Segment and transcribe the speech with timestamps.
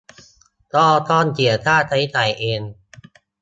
[0.75, 2.61] ก็ต้องเสียค่าใช้จ่ายเอง